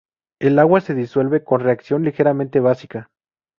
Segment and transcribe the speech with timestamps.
[0.39, 3.11] En agua se disuelve con reacción ligeramente básica.